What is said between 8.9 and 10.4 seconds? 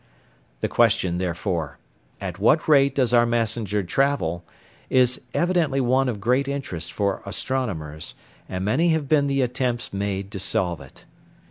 have been the attempts made to